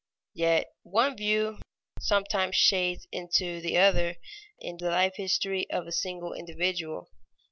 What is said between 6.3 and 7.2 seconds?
individual.